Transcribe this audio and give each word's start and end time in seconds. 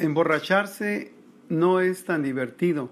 Emborracharse 0.00 1.12
no 1.50 1.80
es 1.80 2.06
tan 2.06 2.22
divertido 2.22 2.88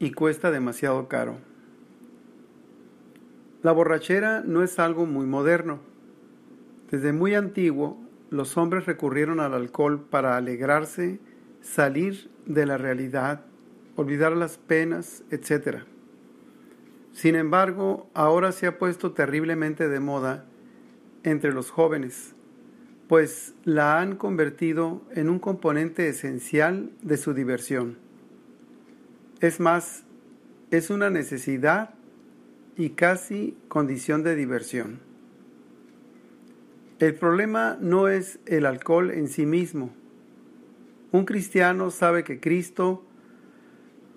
y 0.00 0.10
cuesta 0.10 0.50
demasiado 0.50 1.06
caro. 1.06 1.36
La 3.62 3.70
borrachera 3.70 4.42
no 4.44 4.64
es 4.64 4.80
algo 4.80 5.06
muy 5.06 5.24
moderno. 5.24 5.78
Desde 6.90 7.12
muy 7.12 7.36
antiguo, 7.36 7.96
los 8.30 8.56
hombres 8.56 8.86
recurrieron 8.86 9.38
al 9.38 9.54
alcohol 9.54 10.04
para 10.10 10.36
alegrarse, 10.36 11.20
salir 11.60 12.28
de 12.44 12.66
la 12.66 12.76
realidad, 12.76 13.44
olvidar 13.94 14.36
las 14.36 14.58
penas, 14.58 15.22
etc. 15.30 15.84
Sin 17.12 17.36
embargo, 17.36 18.10
ahora 18.14 18.50
se 18.50 18.66
ha 18.66 18.78
puesto 18.78 19.12
terriblemente 19.12 19.88
de 19.88 20.00
moda 20.00 20.44
entre 21.22 21.52
los 21.52 21.70
jóvenes 21.70 22.34
pues 23.08 23.54
la 23.64 24.00
han 24.00 24.16
convertido 24.16 25.02
en 25.14 25.28
un 25.28 25.38
componente 25.38 26.08
esencial 26.08 26.90
de 27.02 27.16
su 27.16 27.34
diversión. 27.34 27.98
Es 29.40 29.60
más, 29.60 30.04
es 30.70 30.90
una 30.90 31.10
necesidad 31.10 31.94
y 32.76 32.90
casi 32.90 33.56
condición 33.68 34.22
de 34.22 34.34
diversión. 34.34 35.00
El 36.98 37.14
problema 37.14 37.76
no 37.80 38.08
es 38.08 38.38
el 38.46 38.66
alcohol 38.66 39.10
en 39.10 39.28
sí 39.28 39.44
mismo. 39.44 39.90
Un 41.12 41.26
cristiano 41.26 41.90
sabe 41.90 42.24
que 42.24 42.40
Cristo 42.40 43.04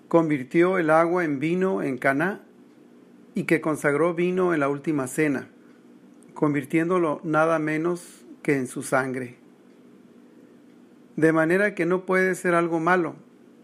convirtió 0.08 0.78
el 0.78 0.90
agua 0.90 1.24
en 1.24 1.38
vino 1.38 1.82
en 1.82 1.98
Caná 1.98 2.40
y 3.34 3.44
que 3.44 3.60
consagró 3.60 4.14
vino 4.14 4.54
en 4.54 4.60
la 4.60 4.68
última 4.68 5.06
cena, 5.06 5.48
convirtiéndolo 6.34 7.20
nada 7.22 7.58
menos 7.58 8.24
en 8.46 8.66
su 8.66 8.82
sangre. 8.82 9.36
De 11.16 11.32
manera 11.32 11.74
que 11.74 11.86
no 11.86 12.06
puede 12.06 12.34
ser 12.34 12.54
algo 12.54 12.80
malo 12.80 13.16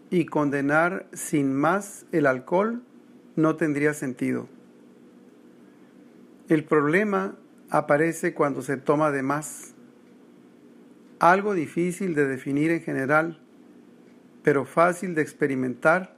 y 0.09 0.25
condenar 0.25 1.07
sin 1.13 1.53
más 1.53 2.05
el 2.11 2.27
alcohol 2.27 2.83
no 3.35 3.55
tendría 3.55 3.93
sentido. 3.93 4.47
El 6.47 6.63
problema 6.63 7.35
aparece 7.69 8.33
cuando 8.33 8.61
se 8.61 8.77
toma 8.77 9.11
de 9.11 9.23
más. 9.23 9.73
Algo 11.19 11.53
difícil 11.53 12.13
de 12.13 12.27
definir 12.27 12.71
en 12.71 12.81
general, 12.81 13.39
pero 14.43 14.65
fácil 14.65 15.15
de 15.15 15.21
experimentar 15.21 16.15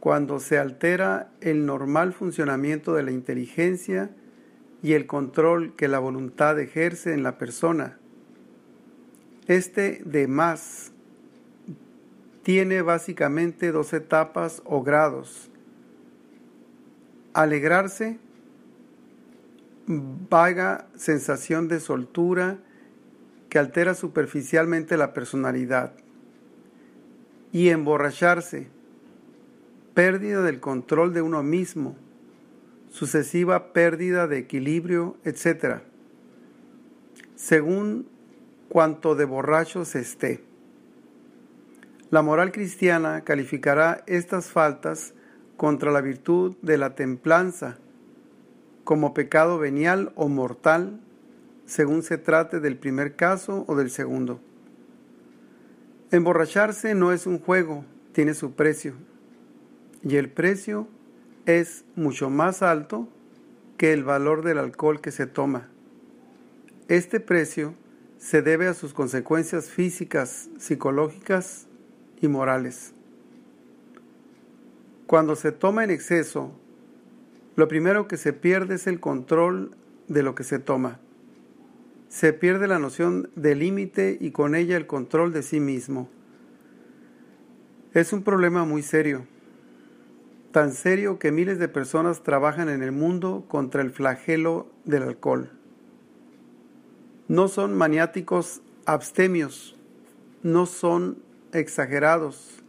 cuando 0.00 0.40
se 0.40 0.58
altera 0.58 1.30
el 1.40 1.66
normal 1.66 2.14
funcionamiento 2.14 2.94
de 2.94 3.02
la 3.02 3.10
inteligencia 3.12 4.10
y 4.82 4.94
el 4.94 5.06
control 5.06 5.74
que 5.76 5.88
la 5.88 5.98
voluntad 5.98 6.58
ejerce 6.58 7.12
en 7.12 7.22
la 7.22 7.38
persona 7.38 8.00
este 9.50 10.00
de 10.04 10.28
más 10.28 10.92
tiene 12.44 12.82
básicamente 12.82 13.72
dos 13.72 13.92
etapas 13.92 14.62
o 14.64 14.84
grados. 14.84 15.50
Alegrarse, 17.32 18.20
vaga 19.88 20.86
sensación 20.94 21.66
de 21.66 21.80
soltura 21.80 22.58
que 23.48 23.58
altera 23.58 23.94
superficialmente 23.94 24.96
la 24.96 25.12
personalidad. 25.14 25.94
Y 27.50 27.70
emborracharse, 27.70 28.68
pérdida 29.94 30.42
del 30.42 30.60
control 30.60 31.12
de 31.12 31.22
uno 31.22 31.42
mismo, 31.42 31.96
sucesiva 32.90 33.72
pérdida 33.72 34.26
de 34.26 34.38
equilibrio, 34.38 35.16
etc. 35.24 35.80
Según 37.36 38.06
cuanto 38.68 39.14
de 39.14 39.24
borrachos 39.24 39.94
esté. 39.94 40.44
La 42.10 42.22
moral 42.22 42.52
cristiana 42.52 43.22
calificará 43.22 44.02
estas 44.06 44.50
faltas 44.50 45.14
contra 45.56 45.92
la 45.92 46.00
virtud 46.00 46.56
de 46.62 46.76
la 46.76 46.94
templanza 46.94 47.78
como 48.84 49.14
pecado 49.14 49.58
venial 49.58 50.12
o 50.16 50.28
mortal, 50.28 50.98
según 51.66 52.02
se 52.02 52.18
trate 52.18 52.58
del 52.58 52.76
primer 52.76 53.14
caso 53.14 53.64
o 53.68 53.76
del 53.76 53.90
segundo. 53.90 54.40
Emborracharse 56.10 56.96
no 56.96 57.12
es 57.12 57.26
un 57.26 57.38
juego, 57.38 57.84
tiene 58.12 58.34
su 58.34 58.52
precio, 58.54 58.94
y 60.02 60.16
el 60.16 60.28
precio 60.28 60.88
es 61.58 61.84
mucho 61.96 62.30
más 62.30 62.62
alto 62.62 63.08
que 63.76 63.92
el 63.92 64.04
valor 64.04 64.44
del 64.44 64.58
alcohol 64.58 65.00
que 65.00 65.10
se 65.10 65.26
toma. 65.26 65.68
Este 66.88 67.18
precio 67.20 67.74
se 68.18 68.42
debe 68.42 68.68
a 68.68 68.74
sus 68.74 68.92
consecuencias 68.92 69.70
físicas, 69.70 70.50
psicológicas 70.58 71.66
y 72.20 72.28
morales. 72.28 72.92
Cuando 75.06 75.34
se 75.34 75.50
toma 75.50 75.82
en 75.82 75.90
exceso, 75.90 76.52
lo 77.56 77.66
primero 77.68 78.06
que 78.06 78.16
se 78.16 78.32
pierde 78.32 78.76
es 78.76 78.86
el 78.86 79.00
control 79.00 79.74
de 80.08 80.22
lo 80.22 80.34
que 80.34 80.44
se 80.44 80.58
toma. 80.58 81.00
Se 82.08 82.32
pierde 82.32 82.68
la 82.68 82.78
noción 82.78 83.30
de 83.34 83.54
límite 83.54 84.18
y 84.20 84.30
con 84.30 84.54
ella 84.54 84.76
el 84.76 84.86
control 84.86 85.32
de 85.32 85.42
sí 85.42 85.58
mismo. 85.58 86.08
Es 87.94 88.12
un 88.12 88.22
problema 88.22 88.64
muy 88.64 88.82
serio, 88.82 89.26
tan 90.52 90.72
serio 90.72 91.18
que 91.18 91.32
miles 91.32 91.58
de 91.58 91.68
personas 91.68 92.22
trabajan 92.22 92.68
en 92.68 92.82
el 92.82 92.92
mundo 92.92 93.44
contra 93.48 93.82
el 93.82 93.90
flagelo 93.90 94.66
del 94.84 95.04
alcohol 95.04 95.50
no 97.30 97.46
son 97.46 97.78
maniáticos 97.78 98.60
abstemios, 98.86 99.76
no 100.42 100.66
son 100.66 101.22
exagerados, 101.52 102.60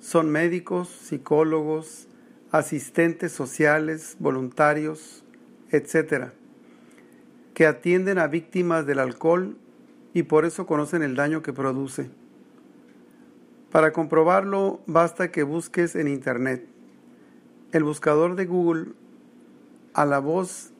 son 0.00 0.28
médicos, 0.28 0.88
psicólogos, 0.88 2.08
asistentes 2.50 3.30
sociales, 3.30 4.16
voluntarios, 4.18 5.24
etc., 5.70 6.32
que 7.54 7.68
atienden 7.68 8.18
a 8.18 8.26
víctimas 8.26 8.86
del 8.86 8.98
alcohol 8.98 9.56
y 10.12 10.24
por 10.24 10.46
eso 10.46 10.66
conocen 10.66 11.04
el 11.04 11.14
daño 11.14 11.42
que 11.42 11.52
produce. 11.52 12.10
Para 13.70 13.92
comprobarlo 13.92 14.80
basta 14.88 15.30
que 15.30 15.44
busques 15.44 15.94
en 15.94 16.08
Internet. 16.08 16.66
El 17.72 17.84
buscador 17.84 18.36
de 18.36 18.46
Google 18.46 18.92
a 19.92 20.06
la 20.06 20.20
voz 20.20 20.70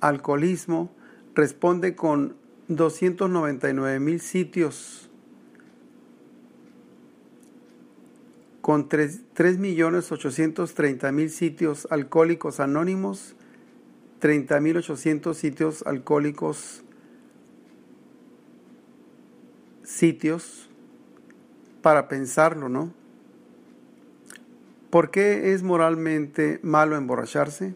alcoholismo 0.00 0.90
responde 1.34 1.94
con 1.94 2.36
299 2.68 4.00
mil 4.00 4.20
sitios, 4.20 5.10
con 8.60 8.88
3.830.000 8.88 11.28
sitios 11.28 11.86
alcohólicos 11.90 12.60
anónimos, 12.60 13.34
30.800 14.20 15.34
sitios 15.34 15.82
alcohólicos 15.86 16.82
sitios 19.82 20.70
para 21.82 22.08
pensarlo, 22.08 22.70
¿no? 22.70 23.03
¿Por 24.94 25.10
qué 25.10 25.52
es 25.52 25.64
moralmente 25.64 26.60
malo 26.62 26.94
emborracharse? 26.94 27.74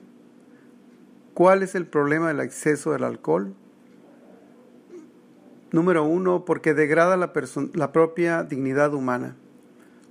¿Cuál 1.35 1.65
es 1.65 1.75
el 1.75 1.85
problema 1.85 2.29
del 2.29 2.39
exceso 2.39 2.93
del 2.93 3.03
alcohol? 3.03 3.57
Número 5.73 6.05
uno, 6.05 6.45
porque 6.45 6.75
degrada 6.75 7.17
la, 7.17 7.33
la 7.75 7.91
propia 7.91 8.45
dignidad 8.45 8.95
humana. 8.95 9.35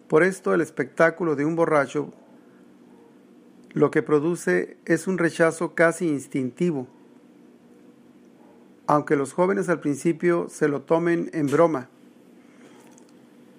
Por 0.10 0.22
esto 0.22 0.54
el 0.54 0.60
espectáculo 0.60 1.38
de 1.38 1.46
un 1.46 1.56
borracho 1.56 2.12
lo 3.72 3.90
que 3.90 4.04
produce 4.04 4.76
es 4.84 5.08
un 5.08 5.18
rechazo 5.18 5.76
casi 5.76 6.10
instintivo, 6.10 6.90
aunque 8.86 9.16
los 9.16 9.32
jóvenes 9.32 9.70
al 9.70 9.80
principio 9.80 10.48
se 10.50 10.68
lo 10.68 10.82
tomen 10.82 11.30
en 11.32 11.48
broma, 11.48 11.88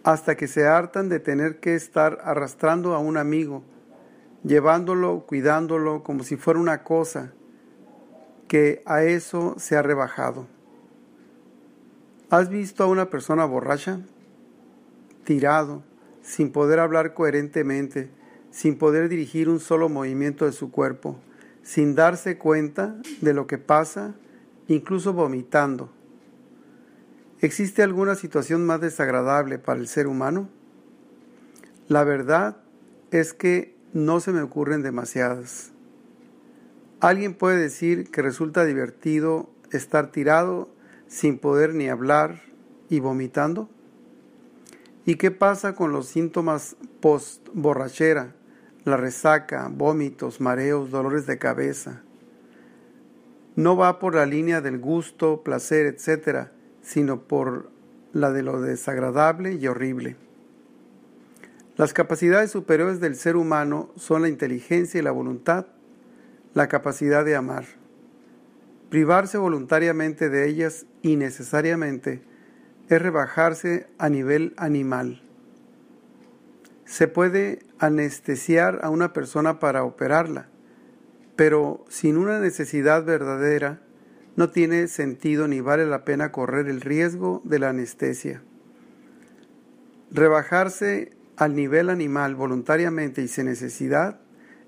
hasta 0.05 0.37
que 0.37 0.47
se 0.47 0.67
hartan 0.67 1.09
de 1.09 1.21
tener 1.21 1.61
que 1.61 1.75
estar 1.75 2.19
arrastrando 2.23 2.95
a 2.95 2.99
un 2.99 3.17
amigo, 3.17 3.63
llevándolo, 4.45 5.25
cuidándolo 5.27 6.03
como 6.03 6.25
si 6.25 6.37
fuera 6.37 6.61
una 6.61 6.83
cosa, 6.85 7.33
que 8.47 8.83
a 8.87 9.03
eso 9.03 9.55
se 9.59 9.77
ha 9.77 9.83
rebajado. 9.83 10.47
¿Has 12.31 12.49
visto 12.49 12.85
a 12.85 12.87
una 12.87 13.11
persona 13.11 13.45
borracha? 13.45 14.01
Tirado, 15.25 15.83
sin 16.23 16.53
poder 16.53 16.79
hablar 16.79 17.15
coherentemente, 17.15 18.11
sin 18.51 18.79
poder 18.79 19.09
dirigir 19.09 19.49
un 19.49 19.61
solo 19.61 19.89
movimiento 19.89 20.45
de 20.45 20.53
su 20.53 20.71
cuerpo, 20.71 21.19
sin 21.63 21.95
darse 21.95 22.39
cuenta 22.39 22.97
de 23.21 23.35
lo 23.35 23.47
que 23.47 23.59
pasa, 23.59 24.15
incluso 24.69 25.13
vomitando. 25.13 25.91
¿Existe 27.41 27.85
alguna 27.85 28.17
situación 28.17 28.67
más 28.67 28.81
desagradable 28.81 29.61
para 29.61 29.79
el 29.79 29.87
ser 29.87 30.09
humano? 30.09 30.49
La 31.87 32.03
verdad 32.03 32.57
es 33.13 33.33
que 33.33 33.77
no 33.93 34.19
se 34.19 34.33
me 34.33 34.43
ocurren 34.43 34.83
demasiadas. 34.83 35.71
Alguien 36.99 37.35
puede 37.35 37.59
decir 37.59 38.11
que 38.11 38.23
resulta 38.23 38.65
divertido 38.65 39.49
estar 39.71 40.11
tirado 40.11 40.69
sin 41.07 41.39
poder 41.39 41.75
ni 41.75 41.89
hablar 41.89 42.43
y 42.91 42.99
vomitando. 42.99 43.71
¿Y 45.07 45.15
qué 45.15 45.31
pasa 45.31 45.77
con 45.77 45.93
los 45.93 46.09
síntomas 46.09 46.75
post-borrachera? 47.01 48.35
La 48.85 48.97
resaca, 48.97 49.71
vómitos, 49.73 50.41
mareos, 50.41 50.91
dolores 50.91 51.27
de 51.27 51.39
cabeza. 51.39 52.03
No 53.55 53.77
va 53.77 54.01
por 54.01 54.17
la 54.17 54.27
línea 54.27 54.61
del 54.61 54.79
gusto, 54.79 55.45
placer, 55.45 55.87
etc., 55.87 56.49
sino 56.89 57.21
por 57.21 57.71
la 58.15 58.33
de 58.33 58.43
lo 58.43 58.63
desagradable 58.63 59.53
y 59.53 59.67
horrible. 59.67 60.17
Las 61.77 61.93
capacidades 61.93 62.51
superiores 62.51 62.99
del 62.99 63.15
ser 63.15 63.37
humano 63.37 63.91
son 63.97 64.23
la 64.23 64.29
inteligencia 64.29 64.99
y 64.99 65.03
la 65.03 65.11
voluntad, 65.11 65.67
la 66.55 66.67
capacidad 66.69 67.27
de 67.27 67.37
amar. 67.37 67.67
Privarse 68.89 69.37
voluntariamente 69.37 70.31
de 70.31 70.49
ellas 70.49 70.87
innecesariamente 71.03 72.23
es 72.89 73.03
rebajarse 73.03 73.87
a 73.99 74.09
nivel 74.09 74.55
animal. 74.57 75.23
Se 76.87 77.07
puede 77.07 77.59
anestesiar 77.79 78.81
a 78.83 78.89
una 78.89 79.13
persona 79.13 79.59
para 79.59 79.85
operarla, 79.85 80.49
pero 81.37 81.85
sin 81.91 82.17
una 82.17 82.41
necesidad 82.41 83.05
verdadera 83.05 83.83
no 84.39 84.51
tiene 84.51 84.87
sentido 84.87 85.49
ni 85.49 85.61
vale 85.61 85.85
la 85.85 86.05
pena 86.05 86.31
correr 86.31 86.69
el 86.69 86.81
riesgo 86.81 87.43
de 87.45 87.59
la 87.59 87.71
anestesia. 87.71 88.41
Rebajarse 90.13 91.11
al 91.37 91.57
nivel 91.57 91.91
animal 91.91 92.37
voluntariamente 92.37 93.21
y 93.21 93.27
sin 93.27 93.47
necesidad 93.47 94.21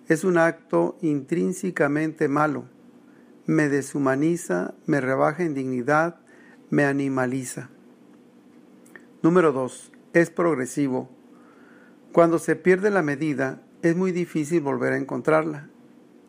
es 0.08 0.24
un 0.24 0.38
acto 0.38 0.98
intrínsecamente 1.02 2.26
malo. 2.26 2.64
Me 3.46 3.68
deshumaniza, 3.68 4.74
me 4.86 5.00
rebaja 5.00 5.44
en 5.44 5.54
dignidad, 5.54 6.18
me 6.68 6.84
animaliza. 6.84 7.70
Número 9.22 9.52
2. 9.52 9.92
Es 10.14 10.30
progresivo. 10.30 11.08
Cuando 12.10 12.40
se 12.40 12.56
pierde 12.56 12.90
la 12.90 13.02
medida, 13.02 13.62
es 13.82 13.94
muy 13.94 14.10
difícil 14.10 14.62
volver 14.62 14.94
a 14.94 14.98
encontrarla. 14.98 15.68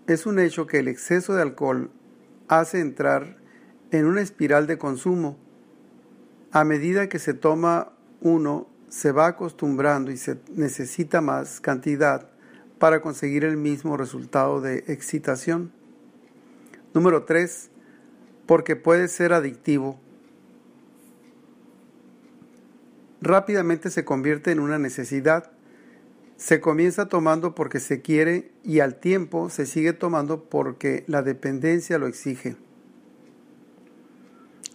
Es 0.06 0.28
un 0.28 0.38
hecho 0.38 0.68
que 0.68 0.78
el 0.78 0.88
exceso 0.88 1.34
de 1.34 1.42
alcohol 1.42 1.90
hace 2.52 2.82
entrar 2.82 3.38
en 3.92 4.06
una 4.06 4.20
espiral 4.20 4.68
de 4.68 4.78
consumo. 4.78 5.38
A 6.52 6.66
medida 6.66 7.08
que 7.08 7.18
se 7.18 7.34
toma 7.34 7.94
uno, 8.20 8.68
se 8.90 9.14
va 9.14 9.28
acostumbrando 9.28 10.12
y 10.12 10.18
se 10.18 10.38
necesita 10.54 11.22
más 11.22 11.62
cantidad 11.62 12.30
para 12.78 13.02
conseguir 13.02 13.46
el 13.46 13.56
mismo 13.56 13.96
resultado 13.96 14.60
de 14.60 14.84
excitación. 14.88 15.72
Número 16.94 17.24
3. 17.24 17.70
Porque 18.48 18.76
puede 18.76 19.08
ser 19.08 19.32
adictivo. 19.32 19.98
Rápidamente 23.22 23.90
se 23.92 24.04
convierte 24.04 24.52
en 24.52 24.60
una 24.60 24.78
necesidad. 24.78 25.52
Se 26.42 26.60
comienza 26.60 27.08
tomando 27.08 27.54
porque 27.54 27.80
se 27.80 28.02
quiere 28.02 28.52
y 28.64 28.80
al 28.80 28.96
tiempo 28.96 29.52
se 29.52 29.68
sigue 29.68 29.94
tomando 29.94 30.46
porque 30.46 31.04
la 31.06 31.22
dependencia 31.22 32.00
lo 32.00 32.08
exige. 32.08 32.56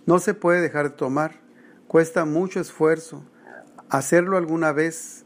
No 0.06 0.20
se 0.20 0.32
puede 0.32 0.60
dejar 0.60 0.90
de 0.90 0.96
tomar. 0.96 1.40
Cuesta 1.88 2.24
mucho 2.24 2.60
esfuerzo. 2.60 3.24
Hacerlo 3.88 4.36
alguna 4.36 4.70
vez 4.70 5.24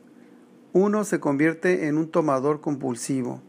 uno 0.72 1.04
se 1.04 1.20
convierte 1.20 1.88
en 1.88 1.98
un 1.98 2.10
tomador 2.10 2.62
compulsivo, 2.62 3.42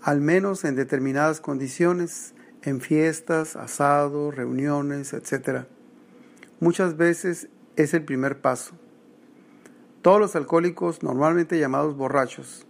al 0.00 0.22
menos 0.22 0.64
en 0.64 0.76
determinadas 0.76 1.42
condiciones, 1.42 2.32
en 2.62 2.80
fiestas, 2.80 3.54
asados, 3.54 4.34
reuniones, 4.34 5.12
etc. 5.12 5.66
Muchas 6.58 6.96
veces 6.96 7.48
es 7.76 7.92
el 7.92 8.06
primer 8.06 8.40
paso. 8.40 8.78
Todos 10.02 10.18
los 10.18 10.34
alcohólicos, 10.34 11.02
normalmente 11.02 11.58
llamados 11.58 11.94
borrachos, 11.94 12.66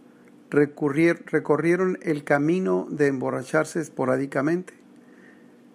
recorrieron 0.50 1.96
el 2.02 2.24
camino 2.24 2.88
de 2.90 3.06
emborracharse 3.06 3.78
esporádicamente. 3.78 4.74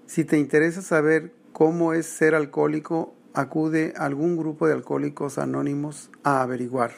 Si 0.06 0.26
te 0.26 0.38
interesa 0.38 0.82
saber 0.82 1.34
cómo 1.54 1.94
es 1.94 2.08
ser 2.08 2.36
alcohólico, 2.36 3.16
acude 3.34 3.94
a 3.96 4.04
algún 4.04 4.36
grupo 4.36 4.68
de 4.68 4.74
alcohólicos 4.74 5.38
anónimos 5.38 6.12
a 6.24 6.42
averiguar. 6.42 6.92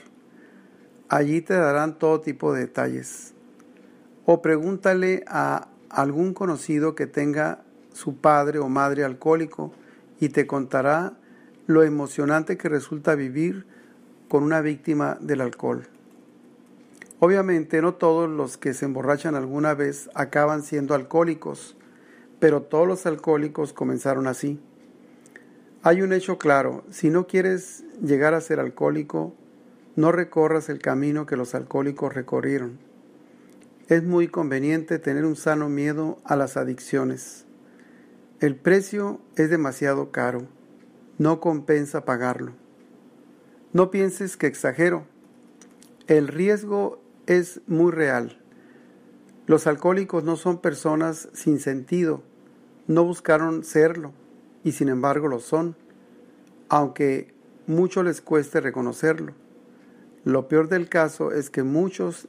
Allí 1.08 1.42
te 1.42 1.54
darán 1.54 2.00
todo 2.00 2.22
tipo 2.22 2.52
de 2.52 2.62
detalles. 2.62 3.36
O 4.26 4.42
pregúntale 4.42 5.24
a 5.28 5.68
algún 5.92 6.34
conocido 6.34 6.96
que 6.96 7.06
tenga 7.06 7.64
su 7.94 8.18
padre 8.18 8.58
o 8.58 8.70
madre 8.70 9.04
alcohólico 9.04 9.72
y 10.20 10.30
te 10.30 10.48
contará 10.48 11.14
lo 11.68 11.84
emocionante 11.84 12.58
que 12.58 12.70
resulta 12.70 13.14
vivir 13.14 13.68
con 14.28 14.44
una 14.44 14.62
víctima 14.62 15.18
del 15.22 15.42
alcohol. 15.42 15.88
Obviamente 17.20 17.82
no 17.82 17.96
todos 17.96 18.30
los 18.30 18.58
que 18.58 18.74
se 18.74 18.86
emborrachan 18.86 19.36
alguna 19.36 19.74
vez 19.74 20.10
acaban 20.14 20.62
siendo 20.62 20.94
alcohólicos, 20.94 21.76
pero 22.40 22.62
todos 22.62 22.88
los 22.88 23.06
alcohólicos 23.06 23.74
comenzaron 23.74 24.28
así. 24.28 24.60
Hay 25.82 26.02
un 26.02 26.14
hecho 26.14 26.38
claro, 26.38 26.84
si 26.92 27.10
no 27.10 27.28
quieres 27.28 27.84
llegar 28.02 28.34
a 28.34 28.42
ser 28.42 28.60
alcohólico, 28.60 29.34
no 29.96 30.12
recorras 30.12 30.70
el 30.70 30.80
camino 30.80 31.26
que 31.26 31.38
los 31.38 31.56
alcohólicos 31.56 32.14
recorrieron. 32.14 32.78
Es 33.88 34.04
muy 34.04 34.28
conveniente 34.28 35.00
tener 35.00 35.26
un 35.26 35.36
sano 35.36 35.70
miedo 35.70 36.20
a 36.24 36.36
las 36.36 36.58
adicciones. 36.58 37.46
El 38.42 38.56
precio 38.56 39.22
es 39.38 39.50
demasiado 39.50 40.12
caro. 40.12 40.44
No 41.18 41.40
compensa 41.40 42.06
pagarlo. 42.06 42.52
No 43.78 43.92
pienses 43.92 44.38
que 44.38 44.48
exagero. 44.48 45.06
El 46.08 46.30
riesgo 46.30 47.00
es 47.28 47.62
muy 47.68 47.92
real. 47.92 48.42
Los 49.46 49.68
alcohólicos 49.68 50.24
no 50.24 50.36
son 50.36 50.62
personas 50.62 51.30
sin 51.34 51.60
sentido. 51.60 52.24
No 52.88 53.04
buscaron 53.04 53.64
serlo 53.64 54.14
y 54.64 54.72
sin 54.72 54.90
embargo 54.90 55.28
lo 55.28 55.40
son, 55.40 55.76
aunque 56.70 57.36
mucho 57.68 58.02
les 58.02 58.20
cueste 58.20 58.62
reconocerlo. 58.62 59.34
Lo 60.24 60.48
peor 60.48 60.70
del 60.70 60.90
caso 60.90 61.32
es 61.32 61.52
que 61.52 61.62
muchos 61.62 62.28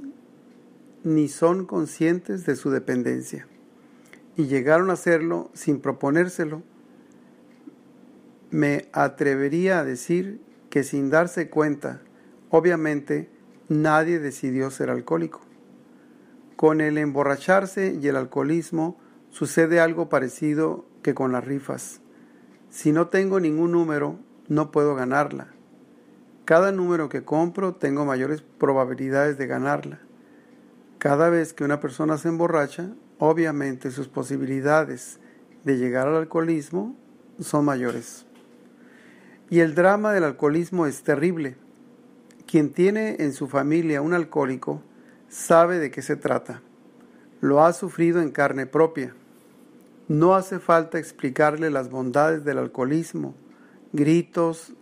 ni 1.03 1.29
son 1.29 1.65
conscientes 1.65 2.45
de 2.45 2.57
su 2.57 2.69
dependencia 2.69 3.49
y 4.37 4.49
llegaron 4.49 4.91
a 4.91 5.01
hacerlo 5.01 5.51
sin 5.55 5.81
proponérselo. 5.81 6.63
Me 8.51 8.91
atrevería 8.93 9.79
a 9.79 9.85
decir 9.85 10.47
que 10.71 10.85
sin 10.85 11.11
darse 11.11 11.51
cuenta, 11.51 12.01
obviamente, 12.51 13.31
nadie 13.69 14.19
decidió 14.19 14.71
ser 14.71 14.91
alcohólico. 14.91 15.41
Con 16.57 16.81
el 16.81 16.99
emborracharse 16.99 17.99
y 18.01 18.09
el 18.09 18.17
alcoholismo 18.17 18.99
sucede 19.31 19.81
algo 19.81 20.09
parecido 20.09 20.85
que 21.03 21.15
con 21.15 21.33
las 21.33 21.45
rifas. 21.45 22.01
Si 22.71 22.93
no 22.93 23.09
tengo 23.09 23.41
ningún 23.41 23.73
número, 23.73 24.19
no 24.49 24.71
puedo 24.71 24.95
ganarla. 24.95 25.49
Cada 26.45 26.73
número 26.73 27.09
que 27.09 27.25
compro 27.25 27.75
tengo 27.75 28.05
mayores 28.05 28.43
probabilidades 28.43 29.39
de 29.39 29.47
ganarla. 29.47 30.01
Cada 30.99 31.29
vez 31.29 31.53
que 31.53 31.65
una 31.65 31.79
persona 31.79 32.19
se 32.19 32.29
emborracha, 32.29 32.91
obviamente 33.19 33.91
sus 33.91 34.09
posibilidades 34.09 35.21
de 35.65 35.77
llegar 35.77 36.09
al 36.09 36.17
alcoholismo 36.17 36.97
son 37.39 37.65
mayores. 37.65 38.27
Y 39.51 39.61
el 39.61 39.75
drama 39.75 40.13
del 40.13 40.25
alcoholismo 40.25 40.87
es 40.87 41.03
terrible. 41.03 41.57
Quien 42.47 42.73
tiene 42.73 43.17
en 43.21 43.33
su 43.33 43.49
familia 43.49 44.03
un 44.03 44.13
alcohólico 44.13 44.83
sabe 45.29 45.79
de 45.79 45.91
qué 45.91 46.03
se 46.03 46.17
trata. 46.17 46.63
Lo 47.41 47.65
ha 47.65 47.73
sufrido 47.73 48.21
en 48.21 48.31
carne 48.31 48.67
propia. 48.67 49.15
No 50.09 50.35
hace 50.35 50.59
falta 50.59 50.99
explicarle 50.99 51.71
las 51.71 51.91
bondades 51.91 52.45
del 52.45 52.59
alcoholismo, 52.59 53.35
gritos, 53.93 54.73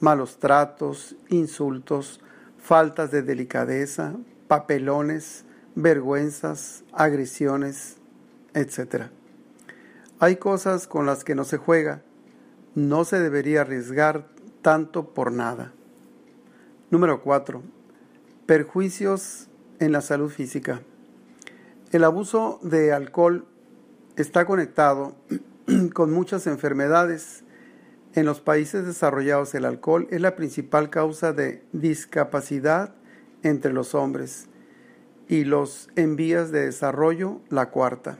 malos 0.00 0.38
tratos, 0.38 1.16
insultos, 1.28 2.20
faltas 2.58 3.10
de 3.10 3.22
delicadeza, 3.22 4.14
papelones, 4.48 5.44
vergüenzas, 5.74 6.84
agresiones, 6.92 7.96
etc. 8.52 9.06
Hay 10.18 10.36
cosas 10.36 10.86
con 10.86 11.06
las 11.06 11.24
que 11.24 11.34
no 11.34 11.44
se 11.44 11.56
juega, 11.56 12.02
no 12.74 13.04
se 13.04 13.20
debería 13.20 13.62
arriesgar 13.62 14.28
tanto 14.62 15.14
por 15.14 15.32
nada. 15.32 15.72
Número 16.90 17.22
4. 17.22 17.62
Perjuicios 18.46 19.48
en 19.78 19.92
la 19.92 20.00
salud 20.00 20.30
física. 20.30 20.82
El 21.92 22.04
abuso 22.04 22.58
de 22.62 22.92
alcohol 22.92 23.46
está 24.16 24.46
conectado 24.46 25.14
con 25.94 26.12
muchas 26.12 26.46
enfermedades 26.46 27.44
en 28.14 28.26
los 28.26 28.40
países 28.40 28.86
desarrollados 28.86 29.54
el 29.54 29.64
alcohol 29.64 30.06
es 30.10 30.20
la 30.20 30.36
principal 30.36 30.88
causa 30.88 31.32
de 31.32 31.64
discapacidad 31.72 32.94
entre 33.42 33.72
los 33.72 33.94
hombres 33.94 34.46
y 35.28 35.44
los 35.44 35.88
en 35.96 36.14
vías 36.14 36.52
de 36.52 36.66
desarrollo 36.66 37.40
la 37.48 37.70
cuarta. 37.70 38.18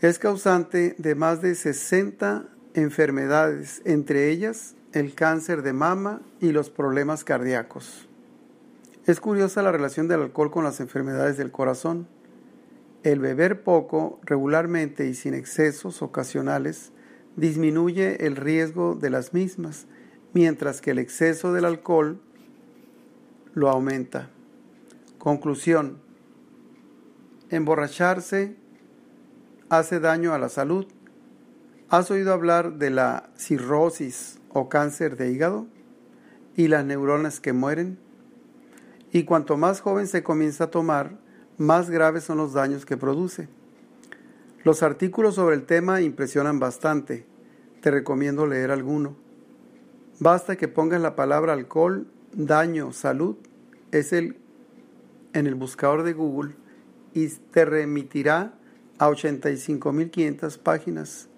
Es 0.00 0.18
causante 0.18 0.94
de 0.98 1.14
más 1.14 1.42
de 1.42 1.54
60 1.54 2.51
enfermedades, 2.74 3.82
entre 3.84 4.30
ellas 4.30 4.74
el 4.92 5.14
cáncer 5.14 5.62
de 5.62 5.72
mama 5.72 6.22
y 6.40 6.52
los 6.52 6.70
problemas 6.70 7.24
cardíacos. 7.24 8.08
Es 9.06 9.20
curiosa 9.20 9.62
la 9.62 9.72
relación 9.72 10.06
del 10.06 10.22
alcohol 10.22 10.50
con 10.50 10.64
las 10.64 10.78
enfermedades 10.80 11.36
del 11.36 11.50
corazón. 11.50 12.06
El 13.02 13.18
beber 13.18 13.64
poco, 13.64 14.20
regularmente 14.22 15.08
y 15.08 15.14
sin 15.14 15.34
excesos 15.34 16.02
ocasionales, 16.02 16.92
disminuye 17.36 18.26
el 18.26 18.36
riesgo 18.36 18.94
de 18.94 19.10
las 19.10 19.34
mismas, 19.34 19.86
mientras 20.34 20.80
que 20.80 20.92
el 20.92 20.98
exceso 20.98 21.52
del 21.52 21.64
alcohol 21.64 22.20
lo 23.54 23.70
aumenta. 23.70 24.30
Conclusión. 25.18 25.98
Emborracharse 27.50 28.56
hace 29.68 30.00
daño 30.00 30.32
a 30.32 30.38
la 30.38 30.48
salud. 30.48 30.86
¿Has 31.92 32.10
oído 32.10 32.32
hablar 32.32 32.78
de 32.78 32.88
la 32.88 33.28
cirrosis 33.36 34.40
o 34.48 34.70
cáncer 34.70 35.18
de 35.18 35.30
hígado 35.30 35.66
y 36.56 36.68
las 36.68 36.86
neuronas 36.86 37.38
que 37.38 37.52
mueren? 37.52 37.98
Y 39.12 39.24
cuanto 39.24 39.58
más 39.58 39.82
joven 39.82 40.06
se 40.06 40.22
comienza 40.22 40.64
a 40.64 40.70
tomar, 40.70 41.18
más 41.58 41.90
graves 41.90 42.24
son 42.24 42.38
los 42.38 42.54
daños 42.54 42.86
que 42.86 42.96
produce. 42.96 43.50
Los 44.64 44.82
artículos 44.82 45.34
sobre 45.34 45.54
el 45.54 45.66
tema 45.66 46.00
impresionan 46.00 46.58
bastante. 46.58 47.26
Te 47.82 47.90
recomiendo 47.90 48.46
leer 48.46 48.70
alguno. 48.70 49.14
Basta 50.18 50.56
que 50.56 50.68
pongas 50.68 51.02
la 51.02 51.14
palabra 51.14 51.52
alcohol, 51.52 52.06
daño, 52.32 52.92
salud, 52.92 53.36
es 53.90 54.14
el 54.14 54.38
en 55.34 55.46
el 55.46 55.56
buscador 55.56 56.04
de 56.04 56.14
Google 56.14 56.54
y 57.12 57.28
te 57.28 57.66
remitirá 57.66 58.54
a 58.96 59.10
85.500 59.10 60.56
páginas 60.56 61.28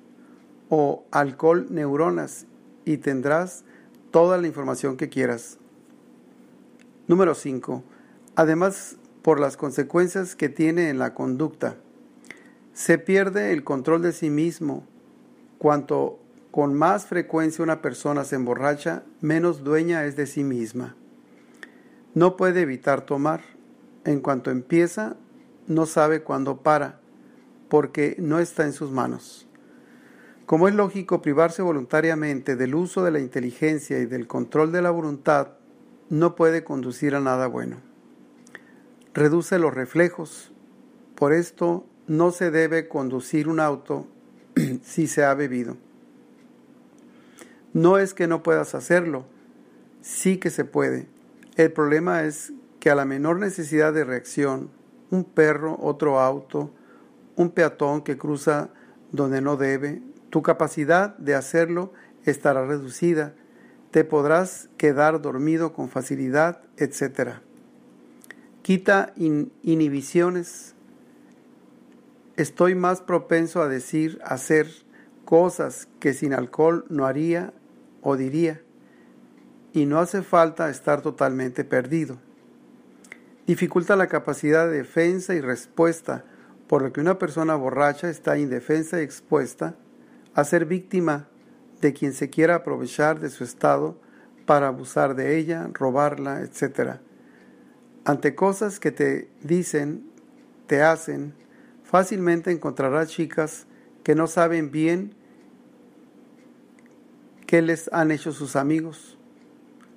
o 0.76 1.06
alcohol 1.12 1.68
neuronas 1.70 2.46
y 2.84 2.96
tendrás 2.96 3.62
toda 4.10 4.38
la 4.38 4.48
información 4.48 4.96
que 4.96 5.08
quieras. 5.08 5.58
Número 7.06 7.36
5. 7.36 7.84
Además, 8.34 8.96
por 9.22 9.38
las 9.38 9.56
consecuencias 9.56 10.34
que 10.34 10.48
tiene 10.48 10.90
en 10.90 10.98
la 10.98 11.14
conducta. 11.14 11.76
Se 12.72 12.98
pierde 12.98 13.52
el 13.52 13.62
control 13.62 14.02
de 14.02 14.12
sí 14.12 14.30
mismo. 14.30 14.84
Cuanto 15.58 16.18
con 16.50 16.74
más 16.74 17.06
frecuencia 17.06 17.62
una 17.62 17.80
persona 17.80 18.24
se 18.24 18.34
emborracha, 18.34 19.04
menos 19.20 19.62
dueña 19.62 20.04
es 20.06 20.16
de 20.16 20.26
sí 20.26 20.42
misma. 20.42 20.96
No 22.14 22.36
puede 22.36 22.62
evitar 22.62 23.06
tomar. 23.06 23.42
En 24.04 24.18
cuanto 24.18 24.50
empieza, 24.50 25.16
no 25.68 25.86
sabe 25.86 26.22
cuándo 26.22 26.62
para, 26.62 26.98
porque 27.68 28.16
no 28.18 28.40
está 28.40 28.64
en 28.64 28.72
sus 28.72 28.90
manos. 28.90 29.46
Como 30.46 30.68
es 30.68 30.74
lógico, 30.74 31.22
privarse 31.22 31.62
voluntariamente 31.62 32.56
del 32.56 32.74
uso 32.74 33.02
de 33.02 33.10
la 33.10 33.20
inteligencia 33.20 33.98
y 33.98 34.06
del 34.06 34.26
control 34.26 34.72
de 34.72 34.82
la 34.82 34.90
voluntad 34.90 35.48
no 36.10 36.34
puede 36.34 36.64
conducir 36.64 37.14
a 37.14 37.20
nada 37.20 37.46
bueno 37.46 37.94
reduce 39.14 39.58
los 39.58 39.72
reflejos. 39.72 40.52
Por 41.14 41.32
esto 41.32 41.86
no 42.06 42.32
se 42.32 42.50
debe 42.50 42.88
conducir 42.88 43.48
un 43.48 43.60
auto 43.60 44.06
si 44.82 45.06
se 45.06 45.24
ha 45.24 45.32
bebido. 45.34 45.76
No 47.72 47.98
es 47.98 48.12
que 48.12 48.26
no 48.26 48.42
puedas 48.42 48.74
hacerlo, 48.74 49.24
sí 50.02 50.36
que 50.36 50.50
se 50.50 50.64
puede. 50.64 51.06
El 51.56 51.72
problema 51.72 52.24
es 52.24 52.52
que 52.80 52.90
a 52.90 52.94
la 52.94 53.04
menor 53.04 53.38
necesidad 53.38 53.92
de 53.92 54.04
reacción, 54.04 54.70
un 55.10 55.24
perro, 55.24 55.78
otro 55.80 56.20
auto, 56.20 56.70
un 57.36 57.50
peatón 57.50 58.02
que 58.02 58.18
cruza 58.18 58.70
donde 59.12 59.40
no 59.40 59.56
debe, 59.56 60.02
tu 60.34 60.42
capacidad 60.42 61.16
de 61.18 61.36
hacerlo 61.36 61.92
estará 62.24 62.66
reducida, 62.66 63.36
te 63.92 64.02
podrás 64.02 64.68
quedar 64.76 65.22
dormido 65.22 65.72
con 65.72 65.88
facilidad, 65.88 66.62
etc 66.76 67.34
quita 68.64 69.12
inhibiciones. 69.62 70.74
Estoy 72.36 72.74
más 72.74 73.00
propenso 73.02 73.62
a 73.62 73.68
decir, 73.68 74.18
hacer 74.24 74.68
cosas 75.24 75.86
que 76.00 76.14
sin 76.14 76.32
alcohol 76.32 76.84
no 76.88 77.06
haría 77.06 77.52
o 78.00 78.16
diría. 78.16 78.60
Y 79.72 79.86
no 79.86 80.00
hace 80.00 80.22
falta 80.22 80.68
estar 80.68 81.02
totalmente 81.02 81.62
perdido. 81.62 82.18
Dificulta 83.46 83.94
la 83.94 84.08
capacidad 84.08 84.66
de 84.66 84.78
defensa 84.78 85.34
y 85.34 85.40
respuesta, 85.42 86.24
por 86.66 86.82
lo 86.82 86.92
que 86.92 87.02
una 87.02 87.20
persona 87.20 87.54
borracha 87.54 88.08
está 88.08 88.38
indefensa 88.38 88.98
y 88.98 89.04
expuesta 89.04 89.76
a 90.34 90.44
ser 90.44 90.66
víctima 90.66 91.28
de 91.80 91.92
quien 91.92 92.12
se 92.12 92.30
quiera 92.30 92.56
aprovechar 92.56 93.20
de 93.20 93.30
su 93.30 93.44
estado 93.44 93.98
para 94.46 94.68
abusar 94.68 95.14
de 95.14 95.38
ella, 95.38 95.68
robarla, 95.72 96.42
etc 96.42 97.00
ante 98.04 98.34
cosas 98.34 98.80
que 98.80 98.90
te 98.90 99.30
dicen, 99.42 100.04
te 100.66 100.82
hacen, 100.82 101.34
fácilmente 101.82 102.50
encontrarás 102.50 103.08
chicas 103.08 103.66
que 104.02 104.14
no 104.14 104.26
saben 104.26 104.70
bien 104.70 105.14
qué 107.46 107.62
les 107.62 107.90
han 107.92 108.10
hecho 108.10 108.32
sus 108.32 108.56
amigos, 108.56 109.18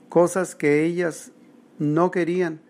cosas 0.07 0.55
que 0.55 0.85
ellas 0.85 1.31
no 1.79 2.11
querían, 2.11 2.61